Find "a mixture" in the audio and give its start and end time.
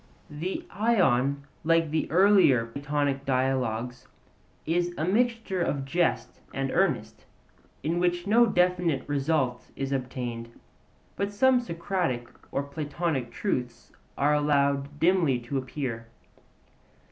4.97-5.61